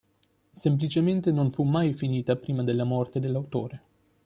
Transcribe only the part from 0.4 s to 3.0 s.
Semplicemente non fu mai finita prima della